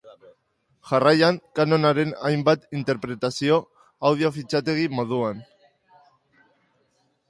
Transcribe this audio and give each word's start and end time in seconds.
Jarraian 0.91 1.37
Kanonaren 1.59 2.15
hainbat 2.31 2.65
interpretazio, 2.81 3.61
audio 4.11 4.35
fitxategi 4.41 4.93
moduan. 5.01 5.49